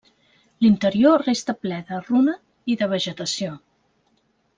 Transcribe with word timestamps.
L'interior 0.65 1.23
resta 1.25 1.55
ple 1.65 1.77
de 1.89 1.99
runa 2.07 2.35
i 2.75 2.79
de 2.83 2.89
vegetació. 2.95 3.53